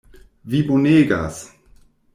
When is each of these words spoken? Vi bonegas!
Vi 0.53 0.61
bonegas! 0.71 1.47